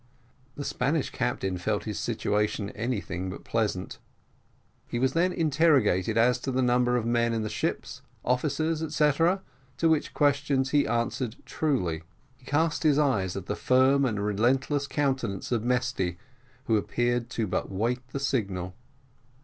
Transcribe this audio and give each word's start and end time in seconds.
The 0.55 0.65
Spanish 0.65 1.11
captain 1.11 1.59
felt 1.59 1.83
his 1.83 1.99
situation 1.99 2.71
anything 2.71 3.29
but 3.29 3.43
pleasant. 3.43 3.99
He 4.87 4.97
was 4.97 5.13
then 5.13 5.31
interrogated 5.31 6.17
as 6.17 6.39
to 6.39 6.49
the 6.51 6.63
number 6.63 6.97
of 6.97 7.05
men 7.05 7.33
in 7.33 7.43
the 7.43 7.49
ship, 7.51 7.85
officers, 8.25 8.81
etcetera, 8.81 9.43
to 9.77 9.85
all 9.85 9.91
which 9.91 10.15
questions 10.15 10.71
he 10.71 10.87
answered 10.87 11.35
truly: 11.45 12.01
he 12.35 12.45
cast 12.45 12.81
his 12.81 12.97
eyes 12.97 13.35
at 13.37 13.45
the 13.45 13.55
firm 13.55 14.03
and 14.03 14.25
relentless 14.25 14.87
countenance 14.87 15.51
of 15.51 15.63
Mesty, 15.63 16.17
who 16.63 16.77
appeared 16.77 17.25
but 17.27 17.31
to 17.35 17.67
wait 17.75 18.07
the 18.07 18.19
signal. 18.19 18.73